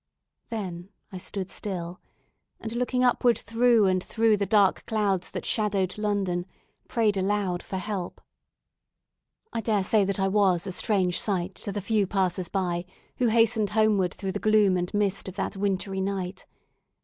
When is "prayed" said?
6.87-7.17